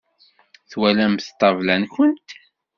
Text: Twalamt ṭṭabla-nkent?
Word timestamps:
Twalamt 0.71 1.25
ṭṭabla-nkent? 1.33 2.29